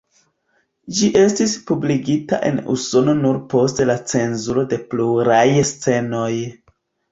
[0.99, 6.35] Ĝi estis publikigita en Usono nur post la cenzuro de pluraj scenoj.